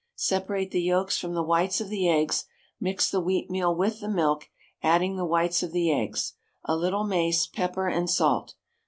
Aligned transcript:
Separate 0.15 0.71
the 0.71 0.81
yolks 0.81 1.19
from 1.19 1.35
the 1.35 1.43
whites 1.43 1.79
of 1.79 1.89
the 1.89 2.09
eggs; 2.09 2.45
mix 2.79 3.07
the 3.11 3.21
wheatmeal 3.21 3.75
with 3.77 3.99
the 3.99 4.09
milk, 4.09 4.49
adding 4.81 5.15
the 5.15 5.25
whites 5.27 5.61
of 5.61 5.73
the 5.73 5.91
eggs, 5.91 6.33
a 6.63 6.75
little 6.75 7.03
mace, 7.03 7.45
pepper 7.45 7.87
and 7.87 8.09
salt. 8.09 8.55